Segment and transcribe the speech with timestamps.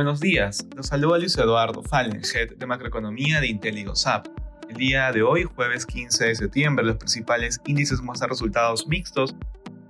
[0.00, 4.28] Buenos días, los saluda Luis Eduardo Fallen, Head de Macroeconomía de IntelliGoSap.
[4.70, 9.34] El día de hoy, jueves 15 de septiembre, los principales índices muestran resultados mixtos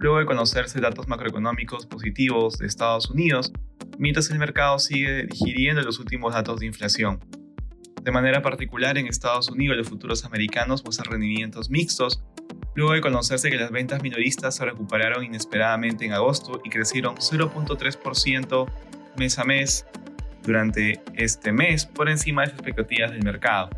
[0.01, 3.53] luego de conocerse datos macroeconómicos positivos de Estados Unidos,
[3.99, 7.21] mientras el mercado sigue digiriendo los últimos datos de inflación.
[8.03, 12.21] De manera particular, en Estados Unidos los futuros americanos muestran rendimientos mixtos,
[12.75, 18.67] luego de conocerse que las ventas minoristas se recuperaron inesperadamente en agosto y crecieron 0.3%
[19.17, 19.87] mes a mes
[20.43, 23.71] durante este mes por encima de las expectativas del mercado.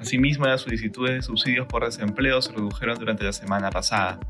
[0.00, 4.20] Asimismo, las solicitudes de subsidios por desempleo se redujeron durante la semana pasada.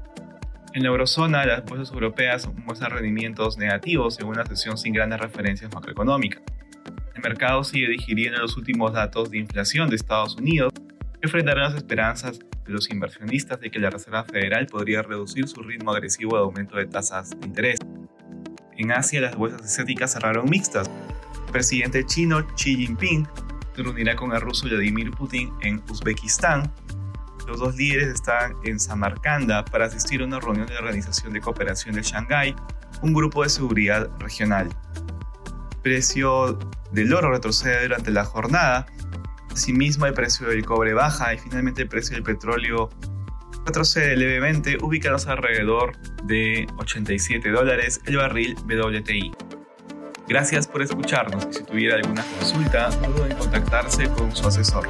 [0.75, 5.73] En la eurozona, las bolsas europeas muestran rendimientos negativos en una sesión sin grandes referencias
[5.75, 6.43] macroeconómicas.
[7.15, 10.73] El mercado sigue digiriendo los últimos datos de inflación de Estados Unidos,
[11.21, 15.63] que frenaron las esperanzas de los inversionistas de que la Reserva Federal podría reducir su
[15.63, 17.79] ritmo agresivo de aumento de tasas de interés.
[18.77, 20.91] En Asia, las bolsas asiáticas cerraron mixtas.
[21.57, 23.27] El presidente chino Xi Jinping
[23.75, 26.71] se reunirá con el ruso Vladimir Putin en Uzbekistán.
[27.47, 31.41] Los dos líderes están en Samarcanda para asistir a una reunión de la Organización de
[31.41, 32.55] Cooperación de Shanghái,
[33.01, 34.69] un grupo de seguridad regional.
[35.77, 36.59] El precio
[36.93, 38.85] del oro retrocede durante la jornada.
[39.51, 42.91] Asimismo, el precio del cobre baja y finalmente el precio del petróleo
[43.65, 49.33] retrocede levemente, ubicándose alrededor de 87 dólares el barril WTI.
[50.29, 54.89] Gracias por escucharnos y si tuviera alguna consulta, no duden en contactarse con su asesor.